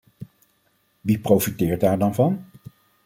Wie 1.03 1.19
profiteert 1.19 1.79
daar 1.81 1.97
dan 1.99 2.15
van? 2.15 2.45